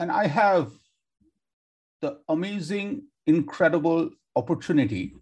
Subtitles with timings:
[0.00, 0.72] and I have
[2.00, 5.14] the amazing, incredible opportunity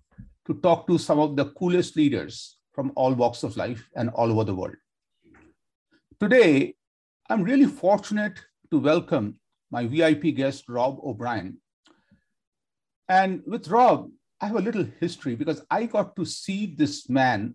[0.46, 4.30] to talk to some of the coolest leaders from all walks of life and all
[4.30, 4.77] over the world.
[6.20, 6.77] Today,
[7.28, 8.38] I'm really fortunate
[8.70, 9.41] to welcome
[9.72, 11.58] my VIP guest, Rob O'Brien.
[13.08, 14.08] And with Rob,
[14.41, 17.55] I have a little history because I got to see this man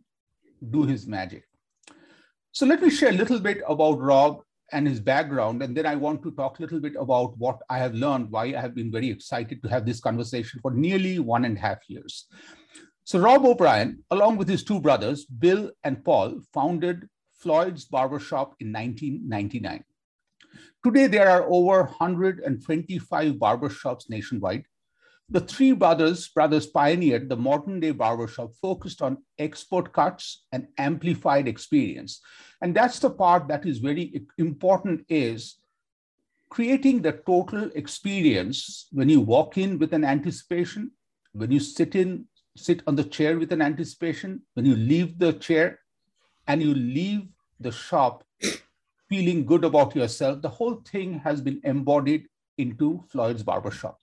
[0.72, 1.45] do his magic.
[2.52, 5.95] So let me share a little bit about Rob and his background, and then I
[5.95, 8.92] want to talk a little bit about what I have learned, why I have been
[8.92, 12.28] very excited to have this conversation for nearly one and a half years.
[13.03, 18.72] So Rob O'Brien, along with his two brothers, Bill and Paul, founded Floyd's Barbershop in
[18.72, 19.83] 1999.
[20.83, 24.66] Today, there are over 125 barbershops nationwide,
[25.34, 31.48] the three brothers brothers pioneered the modern day barbershop focused on expert cuts and amplified
[31.48, 32.22] experience.
[32.62, 35.58] And that's the part that is very important is
[36.52, 40.92] creating the total experience when you walk in with an anticipation
[41.31, 45.34] when you sit in sit on the chair with an anticipation when you leave the
[45.34, 45.80] chair
[46.48, 47.23] and you leave
[47.59, 48.23] the shop
[49.09, 52.28] feeling good about yourself the whole thing has been embodied
[52.59, 53.98] into floyd's barbershop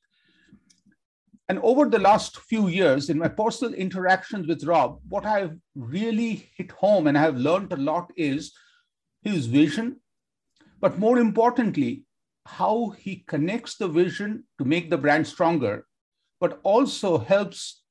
[1.50, 6.48] and over the last few years, in my personal interactions with Rob, what I've really
[6.56, 8.52] hit home and I've learned a lot is
[9.22, 9.96] his vision,
[10.80, 12.04] but more importantly,
[12.46, 15.88] how he connects the vision to make the brand stronger,
[16.40, 17.82] but also helps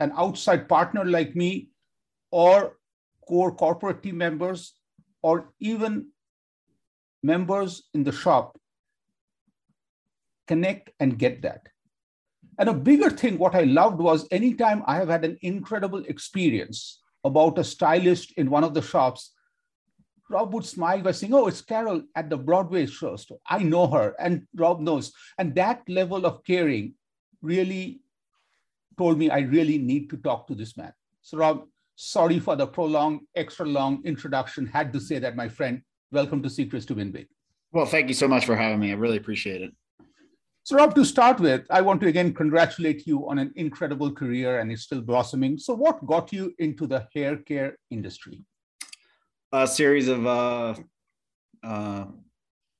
[0.00, 1.70] an outside partner like me
[2.30, 2.76] or
[3.26, 4.74] core corporate team members
[5.22, 6.08] or even
[7.22, 8.58] members in the shop
[10.46, 11.68] connect and get that.
[12.58, 17.00] And a bigger thing, what I loved was anytime I have had an incredible experience
[17.24, 19.32] about a stylist in one of the shops,
[20.28, 23.16] Rob would smile by saying, Oh, it's Carol at the Broadway show.
[23.16, 25.12] So I know her, and Rob knows.
[25.38, 26.94] And that level of caring
[27.40, 28.00] really
[28.98, 30.92] told me I really need to talk to this man.
[31.22, 31.64] So, Rob,
[31.94, 34.66] sorry for the prolonged, extra long introduction.
[34.66, 35.82] Had to say that, my friend.
[36.10, 37.28] Welcome to Secrets to Win Big.
[37.70, 38.90] Well, thank you so much for having me.
[38.90, 39.72] I really appreciate it.
[40.68, 44.60] So, Rob, to start with, I want to again congratulate you on an incredible career
[44.60, 45.56] and it's still blossoming.
[45.56, 48.44] So, what got you into the hair care industry?
[49.50, 50.74] A series of uh,
[51.64, 52.04] uh,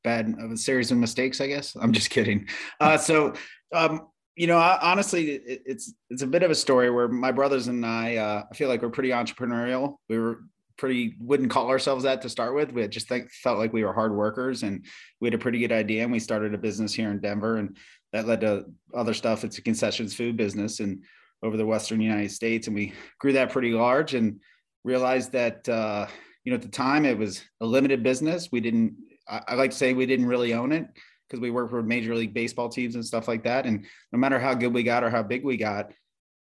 [0.05, 1.77] bad, a series of mistakes, I guess.
[1.81, 2.47] I'm just kidding.
[2.79, 3.33] Uh, so,
[3.73, 7.69] um, you know, honestly, it, it's it's a bit of a story where my brothers
[7.69, 9.95] and I, uh, I feel like we're pretty entrepreneurial.
[10.11, 10.41] We were
[10.79, 12.73] pretty wouldn't call ourselves that to start with.
[12.73, 14.87] We just think, felt like we were hard workers and
[15.21, 16.05] we had a pretty good idea.
[16.05, 17.77] And we started a business here in Denver, and
[18.13, 19.45] that led to other stuff.
[19.45, 21.03] It's a concessions food business and
[21.43, 24.41] over the Western United States, and we grew that pretty large and
[24.85, 26.07] realized that uh,
[26.45, 28.49] you know at the time it was a limited business.
[28.51, 28.97] We didn't.
[29.29, 30.87] I, I like to say we didn't really own it
[31.29, 33.67] because we worked for major league baseball teams and stuff like that.
[33.67, 35.93] And no matter how good we got or how big we got,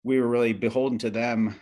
[0.04, 1.56] we were really beholden to them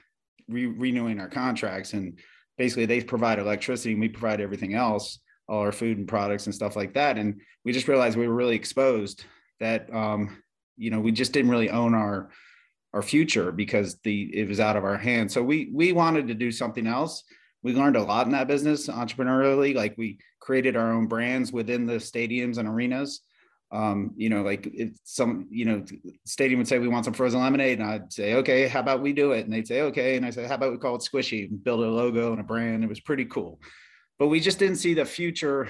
[0.48, 2.18] re- renewing our contracts and
[2.62, 5.18] basically they provide electricity and we provide everything else
[5.50, 7.18] all our food and products and stuff like that.
[7.18, 9.26] And we just realized we were really exposed
[9.60, 10.44] that um,
[10.78, 12.30] you know we just didn't really own our
[12.94, 15.34] our future because the it was out of our hands.
[15.34, 17.24] So we we wanted to do something else.
[17.64, 19.74] We learned a lot in that business entrepreneurially.
[19.74, 23.22] Like we created our own brands within the stadiums and arenas
[23.72, 25.84] um, you know, like if some, you know,
[26.26, 29.14] stadium would say we want some frozen lemonade, and I'd say, okay, how about we
[29.14, 29.46] do it?
[29.46, 31.80] And they'd say, okay, and I said, how about we call it Squishy and build
[31.80, 32.84] a logo and a brand?
[32.84, 33.62] It was pretty cool,
[34.20, 35.70] but we just didn't see the future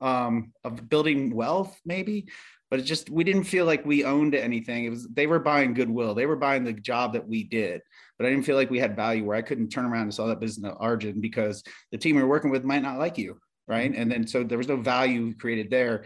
[0.00, 2.28] um, of building wealth, maybe.
[2.70, 4.84] But it just we didn't feel like we owned anything.
[4.84, 7.80] It was they were buying goodwill, they were buying the job that we did,
[8.18, 10.26] but I didn't feel like we had value where I couldn't turn around and sell
[10.26, 13.38] that business to Arjun because the team we were working with might not like you,
[13.66, 13.90] right?
[13.94, 16.04] And then so there was no value created there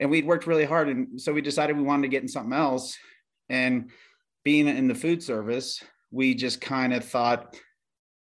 [0.00, 2.52] and we'd worked really hard and so we decided we wanted to get in something
[2.52, 2.96] else.
[3.48, 3.90] And
[4.44, 5.82] being in the food service
[6.14, 7.56] we just kind of thought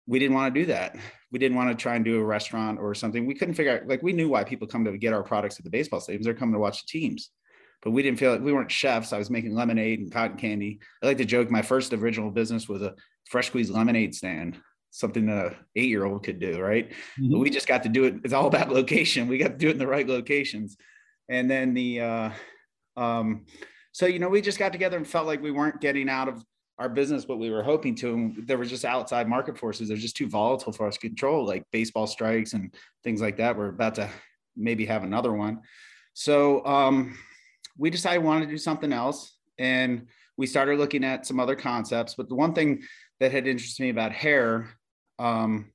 [0.05, 0.95] we didn't want to do that.
[1.31, 3.25] We didn't want to try and do a restaurant or something.
[3.25, 5.63] We couldn't figure out like we knew why people come to get our products at
[5.63, 6.23] the baseball stadiums.
[6.23, 7.29] They're coming to watch the teams.
[7.81, 9.13] But we didn't feel like we weren't chefs.
[9.13, 10.79] I was making lemonade and cotton candy.
[11.01, 12.95] I like to joke my first original business was a
[13.29, 14.59] fresh squeezed lemonade stand
[14.91, 16.89] something a eight year old could do right?
[16.89, 17.31] Mm-hmm.
[17.31, 19.27] but we just got to do it it's all about location.
[19.27, 20.75] We got to do it in the right locations
[21.29, 22.29] and then the uh,
[22.97, 23.45] um,
[23.91, 26.43] so you know we just got together and felt like we weren't getting out of
[26.79, 28.13] our business what we were hoping to.
[28.13, 29.89] And there were just outside market forces.
[29.89, 32.73] They're just too volatile for us to control like baseball strikes and
[33.03, 33.57] things like that.
[33.57, 34.09] We're about to
[34.55, 35.59] maybe have another one.
[36.13, 37.17] So um,
[37.77, 39.35] we decided we wanted to do something else.
[39.59, 42.15] And we started looking at some other concepts.
[42.15, 42.81] But the one thing
[43.19, 44.69] that had interested me about hair
[45.19, 45.71] um,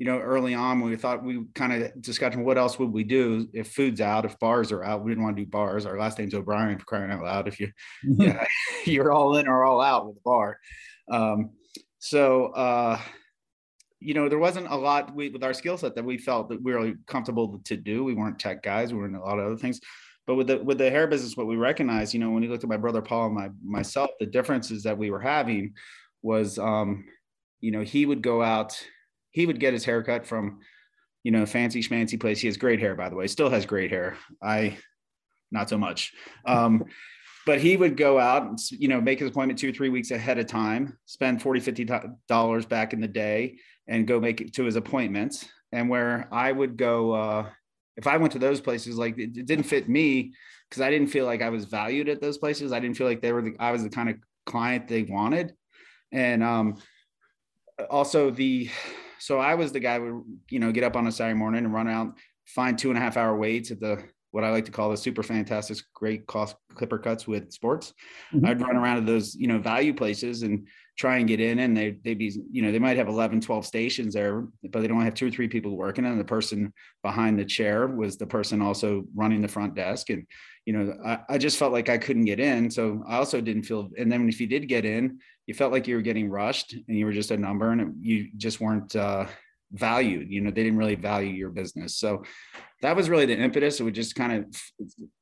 [0.00, 3.46] you know, early on we thought we kind of discussed what else would we do
[3.52, 5.04] if food's out, if bars are out.
[5.04, 5.84] We didn't want to do bars.
[5.84, 7.46] Our last name's O'Brien for crying out loud.
[7.46, 7.66] If you
[8.08, 8.22] mm-hmm.
[8.22, 8.46] yeah,
[8.86, 10.58] you're all in or all out with the bar.
[11.12, 11.50] Um,
[11.98, 12.98] so uh,
[14.00, 16.62] you know, there wasn't a lot we, with our skill set that we felt that
[16.62, 18.02] we were really comfortable to do.
[18.02, 18.94] We weren't tech guys.
[18.94, 19.80] We were in a lot of other things.
[20.26, 22.64] But with the with the hair business, what we recognized, you know, when you looked
[22.64, 25.74] at my brother Paul and my myself, the differences that we were having
[26.22, 27.04] was um,
[27.60, 28.82] you know, he would go out
[29.30, 30.60] he would get his haircut from,
[31.22, 32.40] you know, fancy schmancy place.
[32.40, 34.16] He has great hair, by the way, still has great hair.
[34.42, 34.76] I,
[35.50, 36.12] not so much.
[36.44, 36.84] Um,
[37.46, 40.38] but he would go out and, you know, make his appointment two, three weeks ahead
[40.38, 41.88] of time, spend 40, 50
[42.28, 43.56] dollars back in the day
[43.88, 45.48] and go make it to his appointments.
[45.72, 47.50] And where I would go, uh,
[47.96, 50.32] if I went to those places, like it, it didn't fit me
[50.68, 52.72] because I didn't feel like I was valued at those places.
[52.72, 54.16] I didn't feel like they were the, I was the kind of
[54.46, 55.54] client they wanted.
[56.12, 56.76] And um,
[57.88, 58.68] also the
[59.20, 61.64] so I was the guy who would, you know, get up on a Saturday morning
[61.64, 64.02] and run out, find two and a half hour waits at the
[64.32, 67.92] what I like to call the super fantastic, great cost clipper cuts with sports.
[68.32, 68.46] Mm-hmm.
[68.46, 71.76] I'd run around to those, you know, value places and try and get in and
[71.76, 75.00] they, they'd be, you know, they might have 11, 12 stations there, but they don't
[75.00, 76.04] have two or three people working.
[76.04, 76.72] And the person
[77.02, 80.10] behind the chair was the person also running the front desk.
[80.10, 80.26] And,
[80.70, 82.70] you know, I, I just felt like I couldn't get in.
[82.70, 85.18] So I also didn't feel, and then if you did get in,
[85.48, 88.28] you felt like you were getting rushed and you were just a number and you
[88.36, 89.26] just weren't uh,
[89.72, 90.30] valued.
[90.30, 91.96] You know, they didn't really value your business.
[91.96, 92.22] So
[92.82, 93.80] that was really the impetus.
[93.80, 94.62] It was just kind of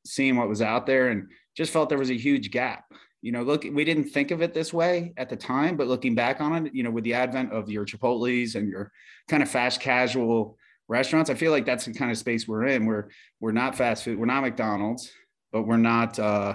[0.04, 2.84] seeing what was out there and just felt there was a huge gap.
[3.22, 6.14] You know, look, we didn't think of it this way at the time, but looking
[6.14, 8.92] back on it, you know, with the advent of your Chipotle's and your
[9.28, 10.58] kind of fast casual
[10.88, 12.84] restaurants, I feel like that's the kind of space we're in.
[12.84, 13.08] We're
[13.40, 15.10] we're not fast food, we're not McDonald's,
[15.52, 16.54] but we're not uh,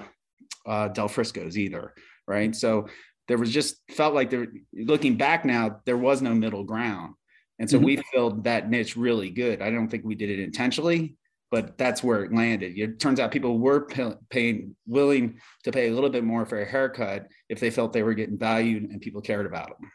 [0.66, 1.94] uh, Del Frisco's either,
[2.28, 2.56] right?
[2.56, 2.88] So
[3.28, 7.14] there was just felt like there looking back now there was no middle ground
[7.60, 7.86] and so mm-hmm.
[7.86, 11.16] we filled that niche really good i don't think we did it intentionally
[11.52, 13.88] but that's where it landed it turns out people were
[14.30, 18.04] paying willing to pay a little bit more for a haircut if they felt they
[18.04, 19.90] were getting valued and people cared about them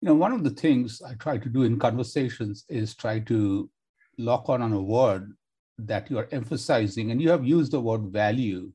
[0.00, 3.68] you know one of the things i try to do in conversations is try to
[4.18, 5.32] lock on on a word
[5.78, 8.72] that you are emphasizing and you have used the word value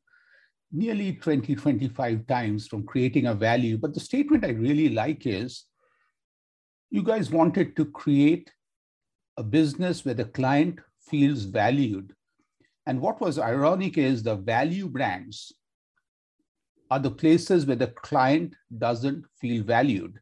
[0.71, 3.77] nearly 20, 25 times from creating a value.
[3.77, 5.65] But the statement I really like is
[6.89, 8.51] you guys wanted to create
[9.37, 12.13] a business where the client feels valued.
[12.85, 15.53] And what was ironic is the value brands
[16.91, 20.19] are the places where the client doesn't feel valued.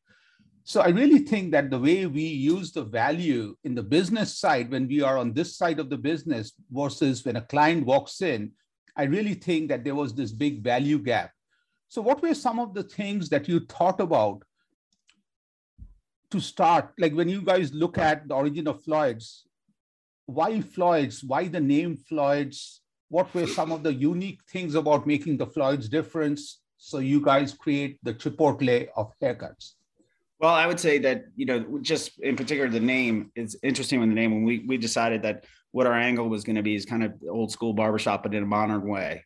[0.64, 4.70] So I really think that the way we use the value in the business side
[4.72, 8.52] when we are on this side of the business versus when a client walks in,
[8.96, 11.32] I really think that there was this big value gap.
[11.90, 14.44] So, what were some of the things that you thought about
[16.30, 16.94] to start?
[17.00, 19.46] Like when you guys look at the origin of Floyd's,
[20.26, 21.24] why Floyd's?
[21.24, 22.82] Why the name Floyd's?
[23.10, 26.60] What were some of the unique things about making the Floyd's difference?
[26.78, 29.74] So you guys create the Chipotle of haircuts.
[30.42, 34.00] Well, I would say that you know, just in particular, the name is interesting.
[34.00, 36.76] With the name, when we we decided that what our angle was going to be
[36.76, 39.24] is kind of old school barbershop, but in a modern way,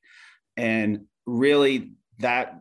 [0.58, 2.60] and really that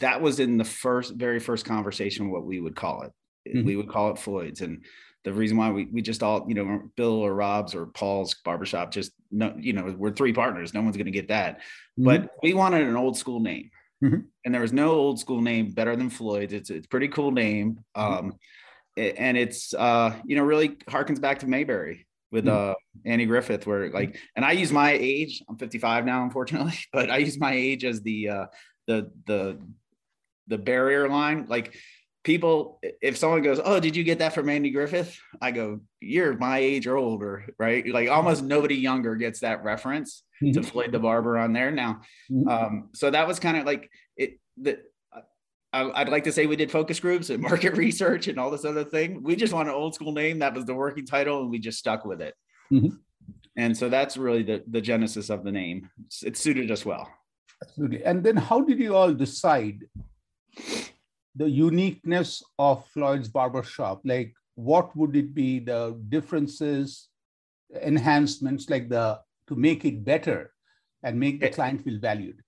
[0.00, 3.12] that was in the first very first conversation what we would call it.
[3.48, 3.66] Mm-hmm.
[3.66, 4.84] We would call it Floyd's, and
[5.22, 8.90] the reason why we we just all you know Bill or Rob's or Paul's barbershop
[8.90, 10.74] just no you know we're three partners.
[10.74, 12.04] No one's going to get that, mm-hmm.
[12.04, 13.70] but we wanted an old school name
[14.02, 14.20] Mm-hmm.
[14.44, 16.52] And there was no old school name better than Floyd's.
[16.52, 17.80] It's it's a pretty cool name.
[17.96, 18.26] Mm-hmm.
[18.26, 18.38] Um,
[18.96, 22.70] and it's uh, you know, really harkens back to Mayberry with mm-hmm.
[22.70, 27.10] uh Andy Griffith, where like, and I use my age, I'm 55 now, unfortunately, but
[27.10, 28.46] I use my age as the uh
[28.86, 29.58] the the
[30.48, 31.46] the barrier line.
[31.48, 31.74] Like
[32.22, 35.18] people, if someone goes, Oh, did you get that from Andy Griffith?
[35.40, 37.86] I go, You're my age or older, right?
[37.86, 40.52] Like almost nobody younger gets that reference mm-hmm.
[40.52, 42.00] to Floyd the Barber on there now.
[42.30, 42.48] Mm-hmm.
[42.48, 44.38] Um, so that was kind of like it.
[44.60, 44.80] The,
[45.72, 48.64] I, would like to say we did focus groups and market research and all this
[48.64, 49.22] other thing.
[49.22, 51.78] We just want an old school name that was the working title, and we just
[51.78, 52.34] stuck with it.
[52.72, 52.96] Mm-hmm.
[53.56, 55.90] And so that's really the the genesis of the name.
[56.24, 57.08] It suited us well.
[57.62, 58.04] Absolutely.
[58.04, 59.84] And then, how did you all decide
[61.36, 64.02] the uniqueness of Floyd's Barbershop?
[64.04, 65.58] Like, what would it be?
[65.58, 67.08] The differences,
[67.82, 69.20] enhancements, like the
[69.50, 70.52] to make it better
[71.02, 72.40] and make the client feel valued?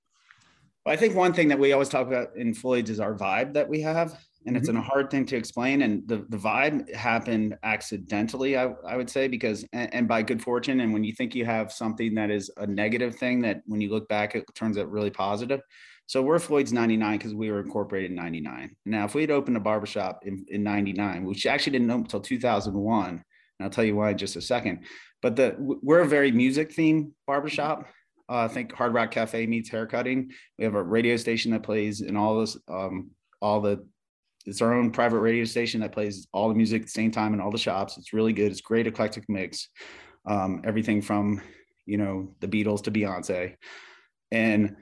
[0.84, 3.52] Well, I think one thing that we always talk about in Floyd's is our vibe
[3.54, 4.18] that we have.
[4.46, 4.78] And it's mm-hmm.
[4.78, 5.82] a hard thing to explain.
[5.82, 10.42] And the, the vibe happened accidentally, I, I would say, because, and, and by good
[10.42, 10.80] fortune.
[10.80, 13.90] And when you think you have something that is a negative thing that when you
[13.90, 15.60] look back, it turns out really positive.
[16.06, 18.76] So we're Floyd's 99 because we were incorporated in 99.
[18.84, 22.20] Now, if we had opened a barbershop in, in 99, which actually didn't open until
[22.20, 23.22] 2001, and
[23.60, 24.84] I'll tell you why in just a second,
[25.22, 27.86] but the we're a very music themed barbershop.
[28.28, 30.30] Uh, I think Hard Rock Cafe meets haircutting.
[30.58, 33.86] We have a radio station that plays in all this, um, all the,
[34.46, 37.34] it's our own private radio station that plays all the music at the same time
[37.34, 37.98] in all the shops.
[37.98, 38.50] It's really good.
[38.50, 39.68] It's great eclectic mix.
[40.26, 41.40] Um, everything from,
[41.84, 43.54] you know, the Beatles to Beyonce.
[44.30, 44.76] And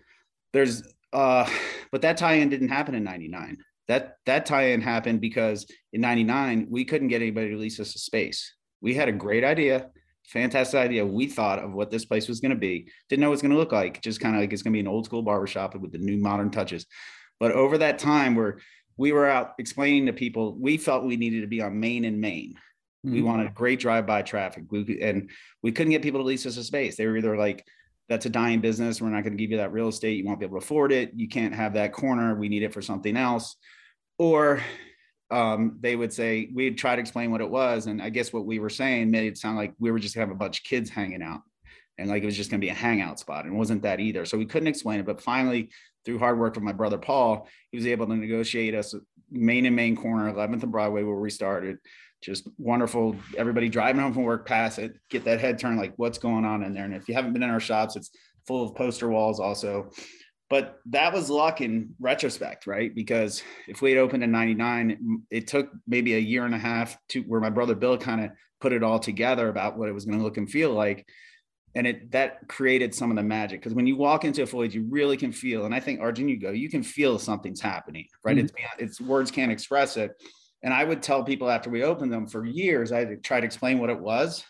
[0.53, 1.49] there's, uh,
[1.93, 3.59] but that tie-in didn't happen in 99.
[3.89, 7.99] That, that tie-in happened because in 99, we couldn't get anybody to lease us a
[7.99, 8.55] space.
[8.81, 9.91] We had a great idea
[10.31, 11.05] fantastic idea.
[11.05, 12.89] We thought of what this place was going to be.
[13.09, 14.01] Didn't know what it was going to look like.
[14.01, 16.19] Just kind of like it's going to be an old school barbershop with the new
[16.19, 16.87] modern touches.
[17.41, 18.61] But over that time where
[18.97, 22.21] we were out explaining to people, we felt we needed to be on Main and
[22.21, 22.55] Main.
[23.05, 23.13] Mm-hmm.
[23.13, 24.65] We wanted great drive-by traffic.
[24.71, 25.31] We, and
[25.63, 26.97] we couldn't get people to lease us a space.
[26.97, 27.67] They were either like,
[28.11, 29.01] that's a dying business.
[29.01, 30.19] We're not going to give you that real estate.
[30.19, 31.13] You won't be able to afford it.
[31.15, 32.35] You can't have that corner.
[32.35, 33.55] We need it for something else.
[34.19, 34.61] Or
[35.31, 38.47] um, they would say we'd try to explain what it was, and I guess what
[38.47, 40.65] we were saying made it sound like we were just gonna have a bunch of
[40.65, 41.41] kids hanging out,
[41.99, 44.25] and like it was just gonna be a hangout spot, and wasn't that either.
[44.25, 45.71] So we couldn't explain it, but finally,
[46.05, 48.93] through hard work with my brother Paul, he was able to negotiate us
[49.31, 51.79] main and main corner, 11th and Broadway, where we started.
[52.23, 53.17] Just wonderful.
[53.37, 56.63] Everybody driving home from work, pass it, get that head turned, like what's going on
[56.63, 56.85] in there.
[56.85, 58.11] And if you haven't been in our shops, it's
[58.47, 59.91] full of poster walls also
[60.51, 62.93] but that was luck in retrospect, right?
[62.93, 66.99] Because if we had opened in 99, it took maybe a year and a half
[67.11, 70.05] to where my brother Bill kind of put it all together about what it was
[70.05, 71.07] going to look and feel like.
[71.77, 74.75] And it that created some of the magic because when you walk into a Floyd,
[74.75, 78.09] you really can feel, and I think Arjun, you go, you can feel something's happening,
[78.25, 78.37] right?
[78.37, 78.47] Mm-hmm.
[78.81, 80.11] It's it's words can't express it.
[80.63, 83.79] And I would tell people after we opened them for years, I try to explain
[83.79, 84.45] what it was,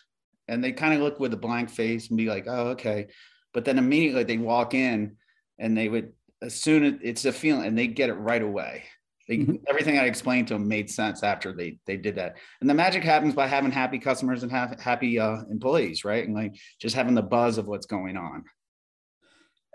[0.49, 3.09] and they kind of look with a blank face and be like, "Oh, okay,"
[3.55, 5.17] but then immediately they walk in
[5.59, 6.12] and they would
[6.43, 8.85] as soon as it's a feeling and they get it right away.
[9.29, 9.57] They, mm-hmm.
[9.69, 12.37] everything i explained to them made sense after they they did that.
[12.61, 16.26] And the magic happens by having happy customers and have happy uh, employees right?
[16.26, 18.45] And like just having the buzz of what's going on.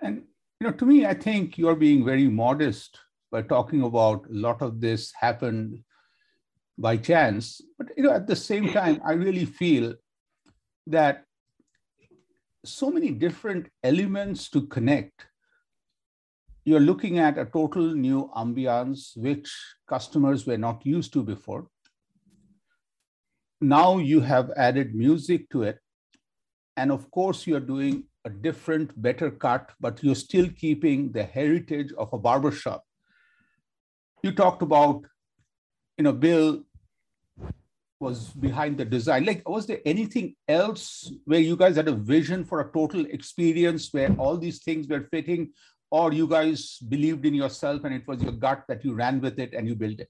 [0.01, 0.23] And
[0.59, 2.99] you know to me i think you're being very modest
[3.31, 5.83] by talking about a lot of this happened
[6.77, 9.93] by chance but you know at the same time i really feel
[10.87, 11.23] that
[12.65, 15.27] so many different elements to connect
[16.65, 19.55] you're looking at a total new ambiance, which
[19.87, 21.67] customers were not used to before.
[23.61, 25.79] Now you have added music to it.
[26.75, 31.93] And of course, you're doing a different, better cut, but you're still keeping the heritage
[31.99, 32.83] of a barbershop.
[34.23, 35.05] You talked about,
[35.97, 36.63] you know, Bill
[37.99, 39.25] was behind the design.
[39.25, 43.93] Like, was there anything else where you guys had a vision for a total experience
[43.93, 45.51] where all these things were fitting?
[45.91, 49.39] or you guys believed in yourself and it was your gut that you ran with
[49.39, 50.09] it and you built it?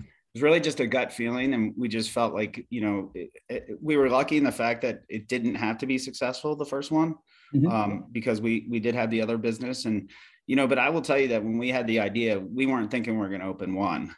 [0.00, 3.30] It was really just a gut feeling, and we just felt like you know it,
[3.48, 6.66] it, we were lucky in the fact that it didn't have to be successful the
[6.66, 7.14] first one,
[7.54, 7.68] mm-hmm.
[7.68, 10.10] um, because we we did have the other business, and
[10.46, 10.66] you know.
[10.66, 13.24] But I will tell you that when we had the idea, we weren't thinking we
[13.24, 14.14] are going to open one.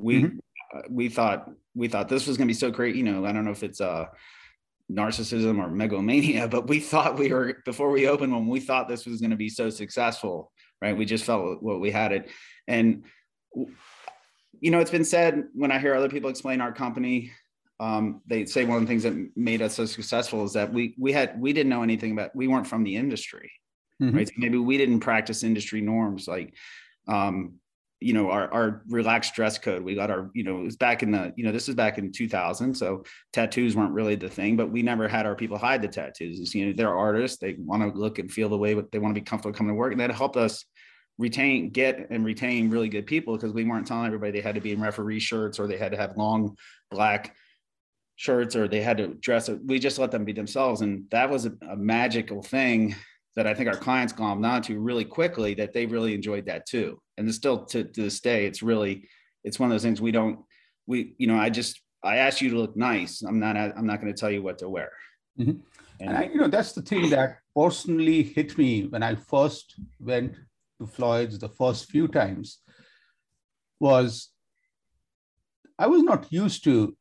[0.00, 0.38] We mm-hmm.
[0.76, 2.96] uh, we thought we thought this was going to be so great.
[2.96, 4.06] You know, I don't know if it's uh
[4.90, 9.06] narcissism or megalomania, but we thought we were before we opened when we thought this
[9.06, 10.52] was going to be so successful,
[10.82, 10.96] right?
[10.96, 12.30] We just felt what we had it.
[12.66, 13.04] And
[14.60, 17.32] you know, it's been said when I hear other people explain our company,
[17.78, 20.94] um, they say one of the things that made us so successful is that we
[20.98, 23.50] we had we didn't know anything about we weren't from the industry,
[24.02, 24.16] mm-hmm.
[24.16, 24.28] right?
[24.28, 26.54] So maybe we didn't practice industry norms like
[27.08, 27.54] um,
[28.00, 29.82] you know our, our relaxed dress code.
[29.82, 31.98] We got our you know it was back in the you know this is back
[31.98, 35.82] in 2000 so tattoos weren't really the thing but we never had our people hide
[35.82, 36.54] the tattoos.
[36.54, 37.38] You know they're artists.
[37.38, 39.78] They want to look and feel the way they want to be comfortable coming to
[39.78, 40.64] work and that helped us
[41.18, 44.60] retain get and retain really good people because we weren't telling everybody they had to
[44.60, 46.56] be in referee shirts or they had to have long
[46.90, 47.36] black
[48.16, 51.44] shirts or they had to dress we just let them be themselves and that was
[51.44, 52.94] a, a magical thing
[53.40, 57.00] that I think our clients glommed onto really quickly that they really enjoyed that too.
[57.16, 59.08] And still to, to this day, it's really,
[59.44, 60.40] it's one of those things we don't,
[60.86, 63.22] we, you know, I just, I ask you to look nice.
[63.22, 64.90] I'm not, I'm not going to tell you what to wear.
[65.38, 65.52] Mm-hmm.
[66.00, 69.74] And, and I, you know, that's the thing that personally hit me when I first
[69.98, 70.34] went
[70.78, 72.58] to Floyd's the first few times
[73.80, 74.28] was
[75.78, 76.94] I was not used to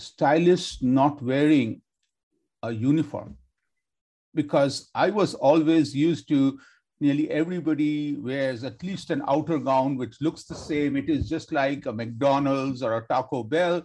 [0.00, 1.82] stylists not wearing
[2.64, 3.36] a uniform
[4.34, 6.58] because I was always used to
[7.00, 10.96] nearly everybody wears at least an outer gown which looks the same.
[10.96, 13.82] It is just like a McDonald's or a Taco Bell,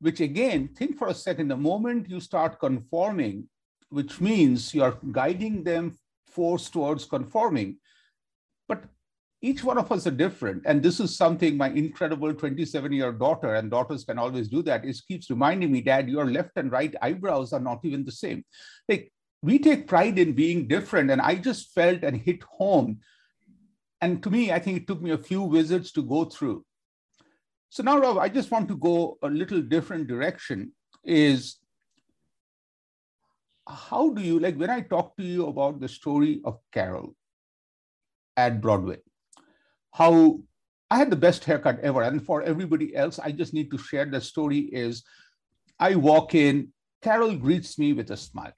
[0.00, 3.48] which again, think for a second, the moment you start conforming,
[3.88, 7.78] which means you're guiding them force towards conforming.
[8.68, 8.84] But
[9.40, 10.62] each one of us are different.
[10.64, 14.84] And this is something my incredible 27 year daughter, and daughters can always do that,
[14.84, 18.44] is keeps reminding me, Dad, your left and right eyebrows are not even the same.
[18.88, 19.12] Like
[19.44, 21.10] we take pride in being different.
[21.10, 23.00] And I just felt and hit home.
[24.00, 26.64] And to me, I think it took me a few visits to go through.
[27.68, 30.72] So now, Rob, I just want to go a little different direction.
[31.04, 31.58] Is
[33.68, 37.14] how do you like when I talk to you about the story of Carol
[38.36, 38.98] at Broadway?
[39.92, 40.40] How
[40.90, 44.06] I had the best haircut ever, and for everybody else, I just need to share
[44.06, 44.60] the story.
[44.72, 45.02] Is
[45.78, 46.72] I walk in,
[47.02, 48.52] Carol greets me with a smile.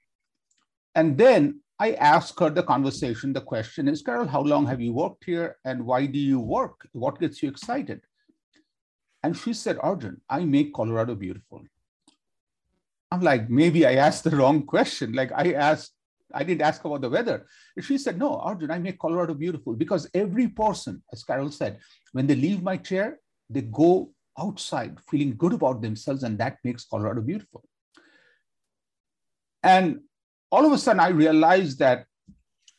[0.96, 3.34] And then I ask her the conversation.
[3.34, 6.88] The question is, Carol, how long have you worked here and why do you work?
[6.92, 8.00] What gets you excited?
[9.22, 11.62] And she said, Arjun, I make Colorado beautiful.
[13.12, 15.12] I'm like, maybe I asked the wrong question.
[15.12, 15.92] Like I asked,
[16.32, 17.46] I didn't ask about the weather.
[17.80, 21.78] She said, no, Arjun, I make Colorado beautiful because every person, as Carol said,
[22.12, 26.84] when they leave my chair, they go outside feeling good about themselves and that makes
[26.84, 27.62] Colorado beautiful.
[29.62, 30.00] And
[30.56, 32.06] all of a sudden I realized that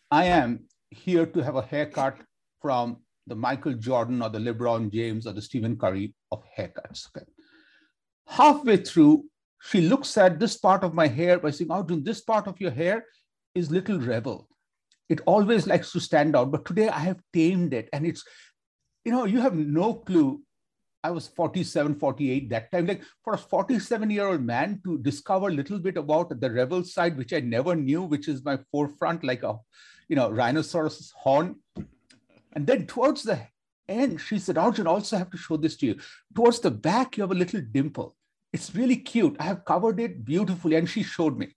[0.10, 2.17] I am here to have a haircut
[2.60, 7.07] from the Michael Jordan or the LeBron James or the Stephen Curry of haircuts.
[7.10, 7.25] Okay.
[8.25, 9.25] Halfway through,
[9.62, 12.60] she looks at this part of my hair by saying, oh, Arjun, this part of
[12.60, 13.05] your hair
[13.53, 14.48] is little rebel.
[15.07, 17.89] It always likes to stand out, but today I have tamed it.
[17.93, 18.24] And it's,
[19.05, 20.41] you know, you have no clue
[21.04, 22.88] I was 47, 48 that time.
[22.88, 26.84] Like for a 47 year old man to discover a little bit about the rebel
[26.84, 29.58] side, which I never knew, which is my forefront, like a,
[30.10, 31.56] you know, rhinoceros horn.
[32.54, 33.40] And then towards the
[33.88, 36.00] end, she said, Arjun, also have to show this to you.
[36.36, 38.16] Towards the back, you have a little dimple.
[38.51, 39.36] It's really cute.
[39.40, 40.75] I have covered it beautifully.
[40.75, 41.55] And she showed me.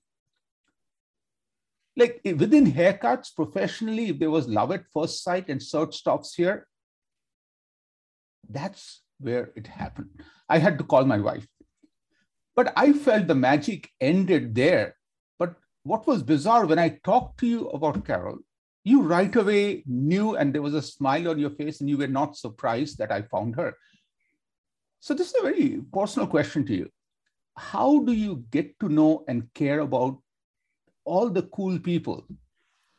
[1.96, 6.66] Like within haircuts, professionally, if there was love at first sight and search stops here,
[8.48, 10.10] that's where it happened.
[10.48, 11.46] I had to call my wife.
[12.56, 14.96] But I felt the magic ended there.
[15.38, 15.54] But
[15.84, 18.38] what was bizarre when I talked to you about Carol,
[18.84, 22.06] you right away knew, and there was a smile on your face, and you were
[22.06, 23.74] not surprised that I found her.
[25.00, 26.90] So, this is a very personal question to you.
[27.56, 30.18] How do you get to know and care about
[31.04, 32.26] all the cool people,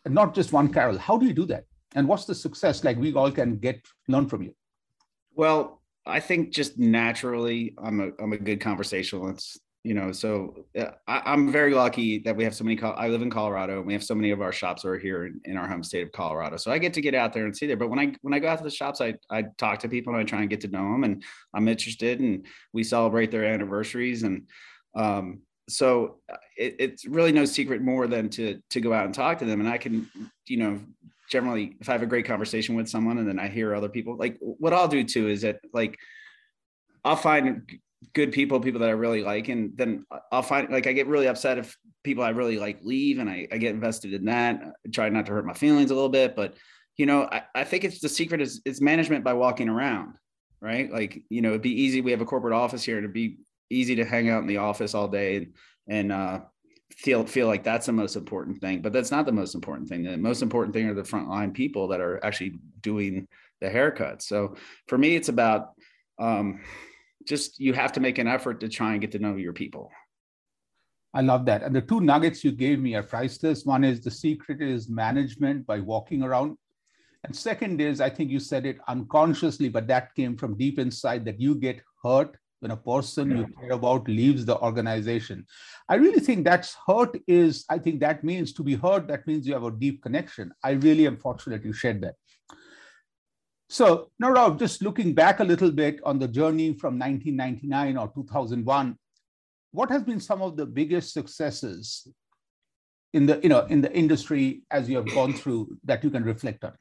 [0.06, 0.98] and not just one Carol?
[0.98, 1.66] How do you do that?
[1.96, 4.54] And what's the success like we all can get learn from you?
[5.34, 9.60] Well, I think just naturally, I'm a I'm a good conversationalist.
[9.84, 12.80] You know, so uh, I, am very lucky that we have so many.
[12.80, 15.42] I live in Colorado, and we have so many of our shops are here in,
[15.46, 16.58] in, our home state of Colorado.
[16.58, 17.78] So I get to get out there and see there.
[17.78, 20.14] But when I when I go out to the shops, I I talk to people
[20.14, 21.24] and I try and get to know them, and
[21.56, 24.44] I'm interested, and we celebrate their anniversaries, and
[24.96, 29.16] um, so uh, it, it's really no secret more than to to go out and
[29.16, 30.08] talk to them, and I can
[30.46, 30.80] you know
[31.32, 34.18] generally if I have a great conversation with someone and then I hear other people,
[34.18, 35.98] like what I'll do too is that like
[37.04, 37.72] I'll find
[38.14, 41.28] good people, people that I really like, and then I'll find like I get really
[41.28, 44.62] upset if people I really like leave and I, I get invested in that.
[44.62, 46.56] I try not to hurt my feelings a little bit, but
[46.98, 50.16] you know, I, I think it's the secret is it's management by walking around,
[50.60, 50.92] right?
[50.92, 52.02] Like, you know, it'd be easy.
[52.02, 53.38] We have a corporate office here and it'd be
[53.70, 55.54] easy to hang out in the office all day and,
[55.88, 56.40] and uh,
[56.98, 60.04] feel feel like that's the most important thing but that's not the most important thing.
[60.04, 63.28] The most important thing are the frontline people that are actually doing
[63.60, 64.24] the haircuts.
[64.24, 64.56] So
[64.88, 65.74] for me it's about
[66.20, 66.62] um,
[67.28, 69.92] just you have to make an effort to try and get to know your people.
[71.14, 71.64] I love that.
[71.64, 73.66] And the two nuggets you gave me are priceless.
[73.66, 76.58] One is the secret is management by walking around.
[77.24, 81.24] And second is i think you said it unconsciously but that came from deep inside
[81.26, 85.46] that you get hurt when a person you care about leaves the organization.
[85.90, 89.48] I really think that's hurt is, I think that means to be hurt, that means
[89.48, 90.52] you have a deep connection.
[90.64, 92.16] I really am fortunate you shared that.
[93.68, 98.12] So now, Rob, just looking back a little bit on the journey from 1999 or
[98.14, 98.98] 2001,
[99.72, 102.08] what has been some of the biggest successes
[103.14, 106.24] in the, you know, in the industry as you have gone through that you can
[106.24, 106.74] reflect on?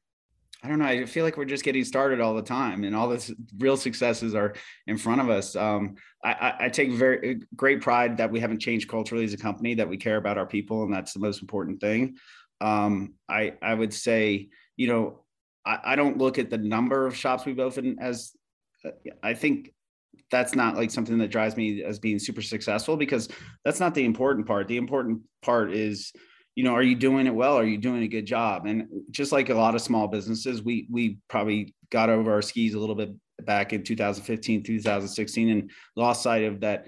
[0.63, 0.85] I don't know.
[0.85, 4.35] I feel like we're just getting started all the time, and all the real successes
[4.35, 4.55] are
[4.87, 5.57] in front of us.
[5.57, 9.39] Um, I, I, take very uh, great pride that we haven't changed culturally as a
[9.39, 9.75] company.
[9.75, 12.17] That we care about our people, and that's the most important thing.
[12.61, 15.25] Um, I I would say, you know,
[15.65, 18.33] I, I don't look at the number of shops we've opened as.
[18.85, 18.91] Uh,
[19.23, 19.73] I think
[20.31, 23.29] that's not like something that drives me as being super successful because
[23.65, 24.69] that's not the important part.
[24.69, 26.13] The important part is
[26.61, 27.57] you know, are you doing it well?
[27.57, 28.67] Are you doing a good job?
[28.67, 32.75] And just like a lot of small businesses, we we probably got over our skis
[32.75, 33.15] a little bit
[33.47, 36.85] back in 2015, 2016, and lost sight of that.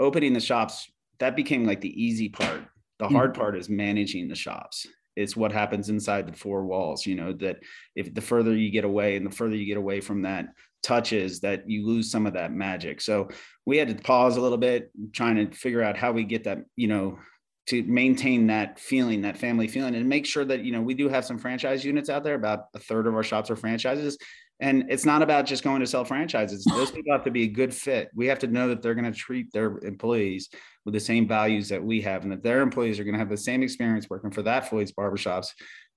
[0.00, 0.90] Opening the shops
[1.20, 2.62] that became like the easy part.
[2.98, 3.42] The hard mm-hmm.
[3.42, 4.88] part is managing the shops.
[5.14, 7.06] It's what happens inside the four walls.
[7.06, 7.58] You know that
[7.94, 10.48] if the further you get away and the further you get away from that
[10.82, 13.00] touches, that you lose some of that magic.
[13.00, 13.28] So
[13.66, 16.64] we had to pause a little bit, trying to figure out how we get that.
[16.74, 17.18] You know
[17.66, 21.08] to maintain that feeling, that family feeling, and make sure that you know we do
[21.08, 22.34] have some franchise units out there.
[22.34, 24.16] About a third of our shops are franchises,
[24.60, 26.64] and it's not about just going to sell franchises.
[26.68, 28.08] Those people have to be a good fit.
[28.14, 30.48] We have to know that they're going to treat their employees
[30.84, 33.28] with the same values that we have, and that their employees are going to have
[33.30, 35.48] the same experience working for that Floyd's barbershops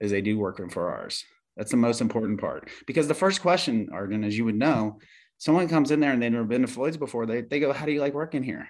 [0.01, 1.23] as they do working for ours.
[1.55, 2.69] That's the most important part.
[2.87, 4.99] Because the first question, Arjun, as you would know,
[5.37, 7.25] someone comes in there and they've never been to Floyd's before.
[7.25, 8.69] They they go, "How do you like working here?"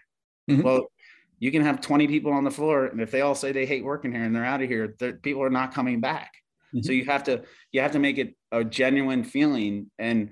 [0.50, 0.64] Mm-hmm.
[0.64, 0.92] Well,
[1.40, 3.84] you can have 20 people on the floor and if they all say they hate
[3.84, 4.90] working here and they're out of here
[5.22, 6.34] people are not coming back.
[6.74, 6.84] Mm-hmm.
[6.84, 9.90] so you have to you have to make it a genuine feeling.
[9.98, 10.32] And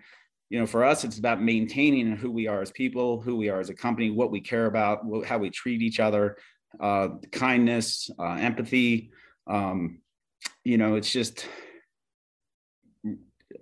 [0.50, 3.60] you know for us it's about maintaining who we are as people who we are
[3.60, 6.38] as a company what we care about how we treat each other
[6.80, 9.12] uh, kindness uh, empathy.
[9.48, 10.02] Um,
[10.64, 11.48] you know it's just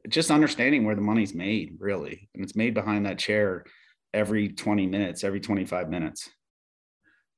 [0.09, 2.29] just understanding where the money's made really.
[2.33, 3.65] And it's made behind that chair
[4.13, 6.29] every 20 minutes every 25 minutes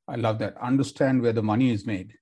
[0.08, 0.56] I love that.
[0.62, 2.14] Understand where the money is made.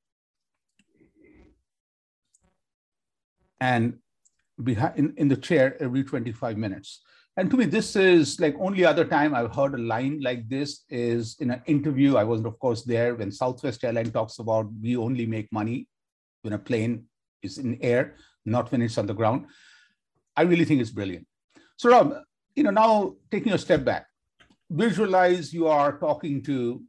[3.60, 4.00] And
[4.63, 7.02] behind in, in the chair every 25 minutes.
[7.38, 10.86] And to me, this is like only other time I've heard a line like this
[10.89, 12.15] is in an interview.
[12.15, 15.88] I wasn't, of course, there when Southwest Airline talks about we only make money
[16.43, 17.06] when a plane
[17.41, 19.48] is in air, not when it's on the ground.
[20.38, 21.28] I really think it's brilliant.
[21.78, 22.15] So, Rob,
[22.56, 24.08] you know, now taking a step back,
[24.69, 26.82] visualize you are talking to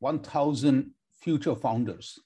[0.00, 2.18] 1,000 future founders.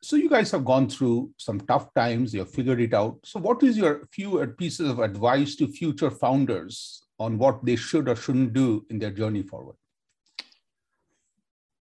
[0.00, 3.18] So you guys have gone through some tough times, you have figured it out.
[3.24, 8.08] So what is your few pieces of advice to future founders on what they should
[8.08, 9.74] or shouldn't do in their journey forward?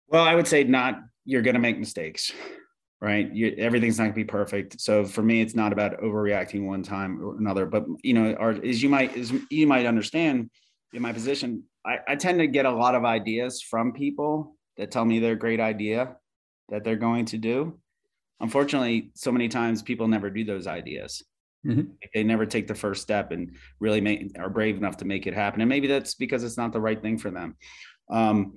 [0.07, 2.31] Well, I would say not, you're going to make mistakes,
[2.99, 3.33] right?
[3.33, 4.81] You, everything's not going to be perfect.
[4.81, 8.51] So for me, it's not about overreacting one time or another, but you know, or
[8.51, 10.51] as you might, as you might understand
[10.91, 14.91] in my position, I, I tend to get a lot of ideas from people that
[14.91, 16.15] tell me they're a great idea
[16.69, 17.79] that they're going to do.
[18.39, 21.23] Unfortunately, so many times people never do those ideas.
[21.65, 21.91] Mm-hmm.
[22.13, 25.33] They never take the first step and really make are brave enough to make it
[25.33, 25.61] happen.
[25.61, 27.55] And maybe that's because it's not the right thing for them.
[28.09, 28.53] Um,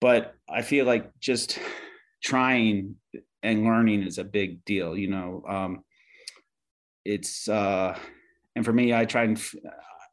[0.00, 1.58] but I feel like just
[2.22, 2.96] trying
[3.42, 4.96] and learning is a big deal.
[4.96, 5.84] You know, um,
[7.04, 7.98] it's uh,
[8.54, 9.40] and for me, I try and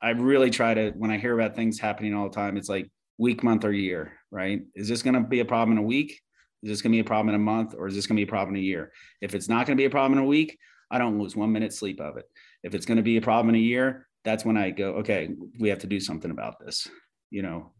[0.05, 2.91] I really try to when I hear about things happening all the time, it's like
[3.17, 4.61] week, month, or year, right?
[4.75, 6.21] Is this going to be a problem in a week?
[6.61, 8.19] Is this going to be a problem in a month, or is this going to
[8.19, 8.91] be a problem in a year?
[9.19, 10.59] If it's not going to be a problem in a week,
[10.91, 12.25] I don't lose one minute sleep of it.
[12.61, 15.29] If it's going to be a problem in a year, that's when I go, okay,
[15.59, 16.87] we have to do something about this,
[17.31, 17.71] you know.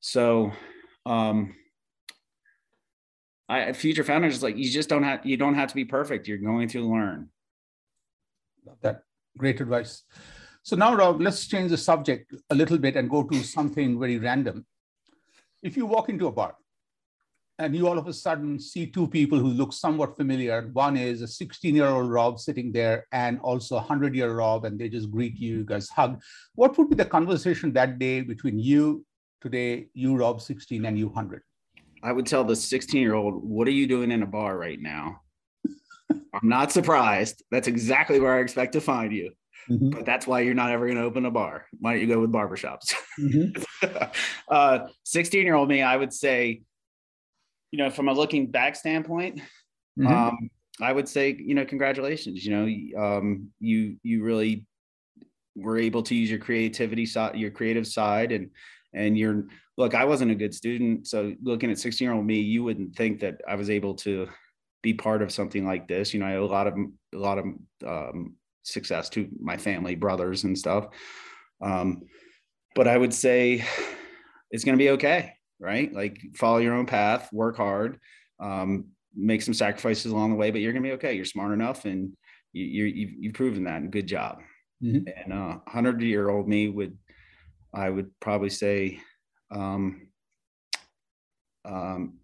[0.00, 0.52] So,
[1.06, 1.54] um,
[3.48, 6.28] I future founders is like you just don't have you don't have to be perfect.
[6.28, 7.30] You're going to learn.
[8.66, 9.04] Love That
[9.38, 10.02] great advice.
[10.64, 14.18] So now, Rob, let's change the subject a little bit and go to something very
[14.18, 14.64] random.
[15.60, 16.54] If you walk into a bar
[17.58, 21.20] and you all of a sudden see two people who look somewhat familiar, one is
[21.20, 24.88] a 16 year old Rob sitting there and also a 100 year Rob, and they
[24.88, 26.22] just greet you, you guys hug.
[26.54, 29.04] What would be the conversation that day between you
[29.40, 31.42] today, you Rob 16 and you 100?
[32.04, 34.80] I would tell the 16 year old, What are you doing in a bar right
[34.80, 35.22] now?
[36.10, 37.42] I'm not surprised.
[37.50, 39.32] That's exactly where I expect to find you.
[39.70, 39.90] Mm-hmm.
[39.90, 41.66] But that's why you're not ever going to open a bar.
[41.78, 42.94] Why don't you go with barbershops?
[43.18, 43.94] Mm-hmm.
[44.48, 46.62] uh, 16 year old me, I would say,
[47.70, 49.40] you know, from a looking back standpoint,
[49.98, 50.06] mm-hmm.
[50.06, 52.44] um, I would say, you know, congratulations.
[52.44, 52.52] You
[52.96, 54.66] know, um, you you really
[55.54, 58.50] were able to use your creativity side, your creative side, and
[58.92, 59.44] and you're
[59.76, 59.94] look.
[59.94, 63.20] I wasn't a good student, so looking at 16 year old me, you wouldn't think
[63.20, 64.28] that I was able to
[64.82, 66.12] be part of something like this.
[66.12, 67.44] You know, I had a lot of a lot of
[67.86, 70.86] um, success to my family, brothers, and stuff.
[71.60, 72.02] Um,
[72.74, 73.64] but I would say
[74.50, 75.92] it's going to be okay, right?
[75.92, 77.98] Like follow your own path, work hard,
[78.40, 81.14] um, make some sacrifices along the way, but you're going to be okay.
[81.14, 82.12] You're smart enough, and
[82.52, 83.82] you, you you've proven that.
[83.82, 84.38] And good job.
[84.82, 85.08] Mm-hmm.
[85.16, 86.96] And uh, hundred year old me would,
[87.74, 89.00] I would probably say,
[89.50, 90.08] um,
[91.64, 92.18] um,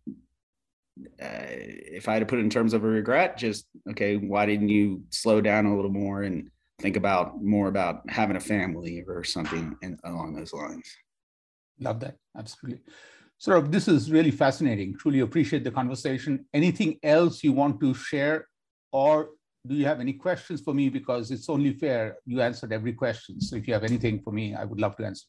[1.19, 4.69] if I had to put it in terms of a regret, just okay, why didn't
[4.69, 9.25] you slow down a little more and think about more about having a family or
[9.25, 10.89] something in, along those lines?
[11.81, 12.17] Love that.
[12.37, 12.83] Absolutely.
[13.39, 14.97] So this is really fascinating.
[14.99, 16.45] Truly appreciate the conversation.
[16.53, 18.49] Anything else you want to share,
[18.91, 19.31] or
[19.67, 20.89] do you have any questions for me?
[20.89, 23.41] Because it's only fair you answered every question.
[23.41, 25.27] So if you have anything for me, I would love to answer.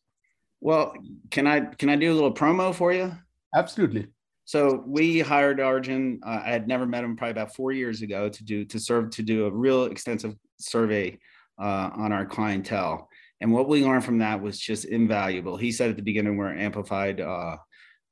[0.62, 0.94] Well,
[1.30, 3.16] can I can I do a little promo for you?
[3.56, 4.08] Absolutely.
[4.50, 6.22] So we hired Arjun.
[6.26, 9.12] Uh, I had never met him probably about four years ago to do to serve
[9.12, 11.20] to do a real extensive survey
[11.62, 13.10] uh, on our clientele.
[13.42, 15.56] And what we learned from that was just invaluable.
[15.56, 17.58] He said at the beginning we're amplified uh,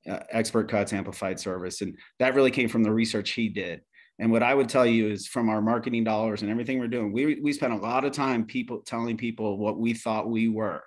[0.07, 3.81] uh, expert cuts, amplified service, and that really came from the research he did.
[4.19, 7.11] And what I would tell you is from our marketing dollars and everything we're doing,
[7.11, 10.83] we we spent a lot of time people telling people what we thought we were.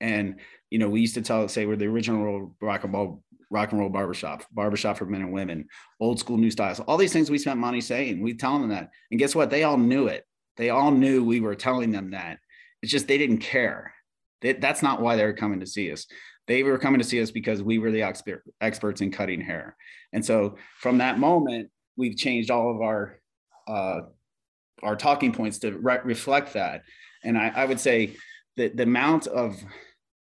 [0.00, 3.72] And you know, we used to tell say we're the original rock and roll rock
[3.72, 5.66] and roll barbershop, barbershop for men and women,
[6.00, 8.20] old school new styles, all these things we spent money saying.
[8.20, 8.90] We tell them that.
[9.10, 9.50] And guess what?
[9.50, 10.24] They all knew it.
[10.56, 12.38] They all knew we were telling them that.
[12.82, 13.92] It's just they didn't care.
[14.42, 16.06] They, that's not why they were coming to see us.
[16.46, 19.76] They were coming to see us because we were the expert, experts in cutting hair.
[20.12, 23.18] And so from that moment, we've changed all of our
[23.66, 24.00] uh,
[24.82, 26.82] our talking points to re- reflect that.
[27.24, 28.14] And I, I would say
[28.56, 29.62] that the amount of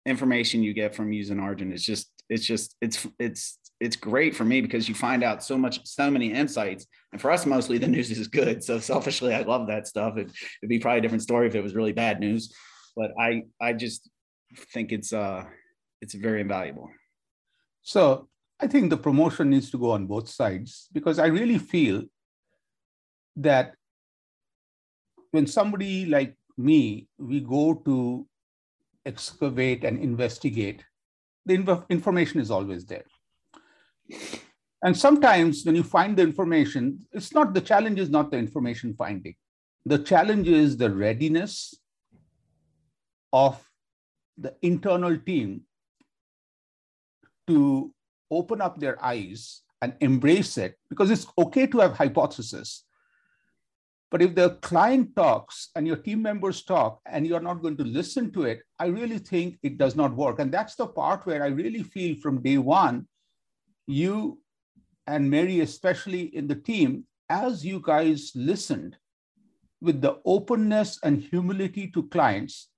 [0.06, 4.44] information you get from using Arjun is just it's just it's it's it's great for
[4.44, 6.86] me because you find out so much so many insights.
[7.12, 8.64] And for us mostly the news is good.
[8.64, 10.18] So selfishly i love that stuff.
[10.18, 12.54] It, would be probably a different story if it was really bad news.
[12.96, 14.10] But i i just
[14.74, 15.44] think it's uh
[16.02, 16.90] it's very invaluable.
[17.82, 18.28] So
[18.60, 22.04] i think the promotion needs to go on both sides because i really feel
[23.38, 23.74] that
[25.32, 28.28] when somebody like me we go to
[29.06, 30.84] excavate and investigate
[31.50, 33.06] the inf- information is always there.
[34.84, 38.94] And sometimes when you find the information it's not the challenge is not the information
[38.94, 39.36] finding.
[39.86, 41.74] The challenge is the readiness
[43.34, 43.62] of
[44.38, 45.62] the internal team
[47.48, 47.94] to
[48.32, 52.86] open up their eyes and embrace it because it's okay to have hypothesis
[54.12, 57.84] but if the client talks and your team members talk and you're not going to
[57.84, 60.40] listen to it, I really think it does not work.
[60.40, 63.08] And that's the part where I really feel from day one,
[63.86, 64.40] you
[65.06, 68.98] and Mary, especially in the team, as you guys listened
[69.82, 72.70] with the openness and humility to clients,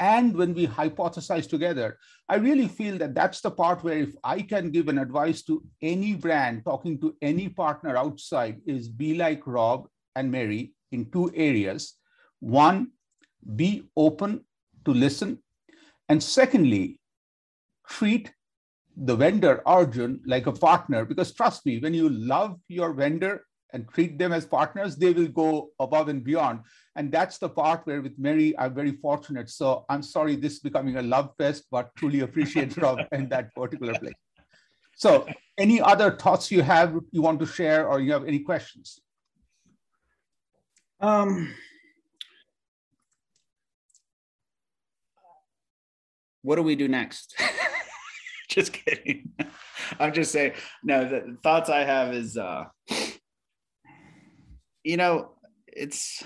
[0.00, 4.42] and when we hypothesize together, I really feel that that's the part where if I
[4.42, 9.44] can give an advice to any brand talking to any partner outside is be like
[9.44, 9.88] Rob
[10.18, 11.94] and Mary in two areas.
[12.40, 12.92] One,
[13.56, 14.44] be open
[14.84, 15.38] to listen.
[16.08, 17.00] And secondly,
[17.86, 18.32] treat
[18.96, 23.88] the vendor Arjun like a partner because trust me, when you love your vendor and
[23.94, 26.60] treat them as partners, they will go above and beyond.
[26.96, 29.50] And that's the part where with Mary, I'm very fortunate.
[29.50, 33.54] So I'm sorry this is becoming a love fest, but truly appreciate Rob in that
[33.54, 34.14] particular place.
[34.96, 35.28] So
[35.58, 39.00] any other thoughts you have you want to share or you have any questions?
[41.00, 41.54] Um,
[46.42, 47.40] what do we do next?
[48.48, 49.30] just kidding.
[50.00, 50.52] I'm just saying.
[50.82, 52.64] No, the thoughts I have is, uh,
[54.82, 55.30] you know,
[55.66, 56.22] it's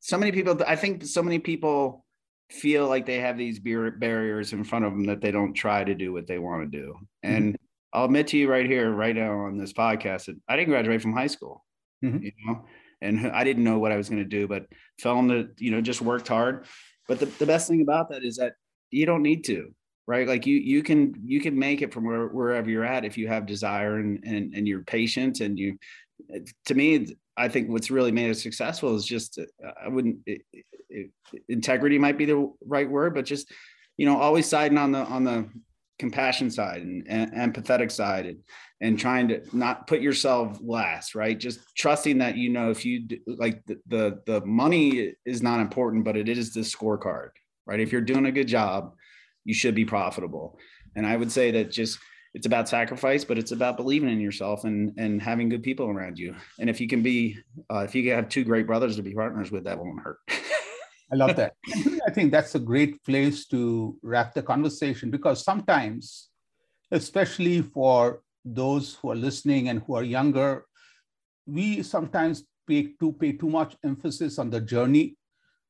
[0.00, 0.60] so many people.
[0.66, 2.04] I think so many people
[2.50, 5.94] feel like they have these barriers in front of them that they don't try to
[5.94, 6.94] do what they want to do.
[7.24, 7.34] Mm-hmm.
[7.36, 7.56] And.
[7.92, 11.00] I'll admit to you right here, right now on this podcast, that I didn't graduate
[11.00, 11.64] from high school.
[12.04, 12.24] Mm-hmm.
[12.24, 12.64] You know,
[13.00, 14.66] and I didn't know what I was going to do, but
[15.00, 16.66] fell into, you know, just worked hard.
[17.08, 18.54] But the, the best thing about that is that
[18.90, 19.74] you don't need to,
[20.06, 20.26] right?
[20.26, 23.28] Like you, you can, you can make it from where, wherever you're at if you
[23.28, 25.78] have desire and, and, and you're patient and you,
[26.64, 30.42] to me, I think what's really made us successful is just, uh, I wouldn't, it,
[30.88, 31.10] it,
[31.48, 33.52] integrity might be the right word, but just,
[33.98, 35.48] you know, always siding on the, on the
[35.98, 38.38] compassion side and, and empathetic side and,
[38.80, 41.38] and trying to not put yourself last right?
[41.38, 45.60] Just trusting that you know if you do, like the, the the money is not
[45.60, 47.30] important but it is the scorecard
[47.66, 47.80] right?
[47.80, 48.94] If you're doing a good job
[49.44, 50.58] you should be profitable.
[50.94, 51.98] And i would say that just
[52.34, 56.18] it's about sacrifice but it's about believing in yourself and and having good people around
[56.18, 56.34] you.
[56.60, 57.38] And if you can be
[57.70, 60.18] uh, if you have two great brothers to be partners with that won't hurt.
[61.12, 61.54] I love that.
[62.06, 66.30] I think that's a great place to wrap the conversation because sometimes,
[66.90, 70.64] especially for those who are listening and who are younger,
[71.46, 75.16] we sometimes pay to pay too much emphasis on the journey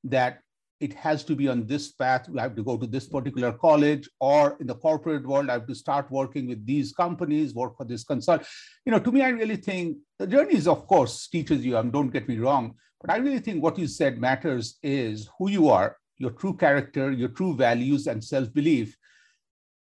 [0.05, 0.41] that
[0.79, 2.29] it has to be on this path.
[2.37, 5.67] I have to go to this particular college, or in the corporate world, I have
[5.69, 8.47] to start working with these companies, work for this consult.
[8.85, 11.79] You know, to me, I really think the journey is, of course, teaches you.
[11.79, 15.49] And don't get me wrong, but I really think what you said matters is who
[15.51, 18.97] you are, your true character, your true values, and self belief.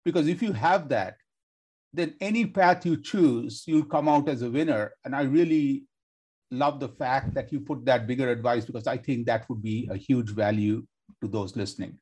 [0.04, 1.16] Because if you have that,
[1.92, 4.92] then any path you choose, you'll come out as a winner.
[5.04, 5.84] And I really
[6.50, 9.88] love the fact that you put that bigger advice because I think that would be
[9.90, 10.86] a huge value
[11.20, 11.98] to those listening.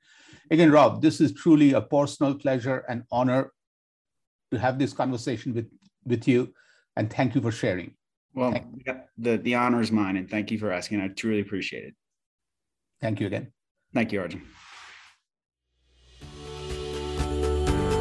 [0.50, 3.52] Again, Rob, this is truly a personal pleasure and honor
[4.52, 5.68] to have this conversation with,
[6.04, 6.52] with you.
[6.96, 7.94] And thank you for sharing.
[8.34, 8.54] Well,
[9.18, 10.16] the, the honor is mine.
[10.16, 11.00] And thank you for asking.
[11.00, 11.94] I truly appreciate it.
[13.00, 13.52] Thank you again.
[13.92, 14.42] Thank you, Arjun.